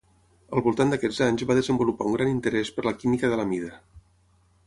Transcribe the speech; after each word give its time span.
Al 0.53 0.61
voltant 0.67 0.93
d'aquests 0.93 1.19
anys 1.25 1.43
va 1.51 1.57
desenvolupar 1.59 2.09
un 2.11 2.17
gran 2.17 2.31
interès 2.33 2.73
per 2.77 2.87
la 2.87 2.95
química 3.03 3.33
de 3.35 3.41
l'amida. 3.41 3.71